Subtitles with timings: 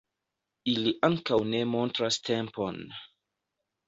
[0.71, 2.81] Ili ankaŭ ne montras tempon.